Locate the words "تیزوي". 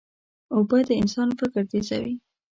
1.71-2.15